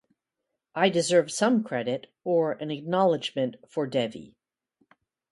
[0.73, 4.33] I deserve some credit or an acknowledgement for Devi.